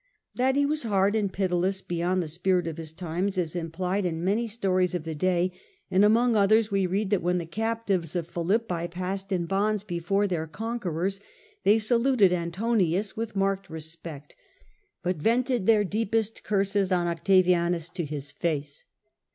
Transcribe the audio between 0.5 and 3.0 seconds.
he was hard and pitiless beyond the spirit of his